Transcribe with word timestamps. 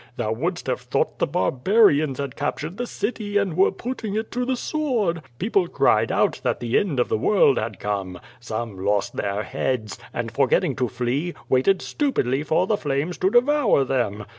Thou 0.17 0.31
wouldst 0.31 0.65
have 0.65 0.81
thought 0.81 1.19
the 1.19 1.27
barbarians 1.27 2.17
had 2.17 2.35
captured 2.35 2.77
the 2.77 2.87
city 2.87 3.37
and 3.37 3.55
were 3.55 3.69
putting 3.71 4.15
it 4.15 4.31
to 4.31 4.45
the 4.45 4.55
sword. 4.55 5.21
People 5.37 5.67
cried 5.67 6.11
out 6.11 6.41
that 6.43 6.59
the 6.59 6.79
end 6.79 6.99
of 6.99 7.07
the 7.07 7.19
world 7.19 7.59
had 7.59 7.79
come. 7.79 8.19
Some 8.39 8.83
lost 8.83 9.15
their 9.15 9.43
heads, 9.43 9.99
and, 10.11 10.31
forgetting 10.31 10.75
to 10.77 10.87
flee, 10.87 11.35
waited 11.49 11.83
stupidly 11.83 12.41
for 12.41 12.65
the 12.65 12.77
flames 12.77 13.19
to 13.19 13.29
devour 13.29 13.83
them. 13.83 14.25